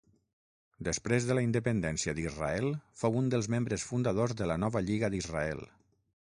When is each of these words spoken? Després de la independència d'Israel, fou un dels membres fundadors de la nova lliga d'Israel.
Després 0.87 1.27
de 1.31 1.35
la 1.39 1.43
independència 1.47 2.15
d'Israel, 2.19 2.71
fou 3.03 3.19
un 3.21 3.29
dels 3.35 3.51
membres 3.57 3.87
fundadors 3.91 4.35
de 4.41 4.49
la 4.55 4.57
nova 4.65 4.83
lliga 4.89 5.13
d'Israel. 5.17 5.63